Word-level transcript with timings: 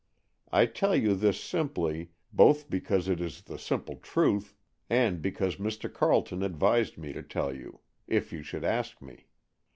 I 0.51 0.65
tell 0.65 0.95
you 0.95 1.13
this 1.13 1.39
simply, 1.39 2.09
both 2.33 2.71
because 2.71 3.07
it 3.07 3.21
is 3.21 3.43
the 3.43 3.59
simple 3.59 3.97
truth 3.97 4.55
and 4.89 5.21
because 5.21 5.57
Mr. 5.57 5.93
Carleton 5.93 6.41
advised 6.41 6.97
me 6.97 7.13
to 7.13 7.21
tell 7.21 7.53
you, 7.55 7.81
if 8.07 8.33
you 8.33 8.41
should 8.41 8.63
ask 8.63 8.99
me. 8.99 9.27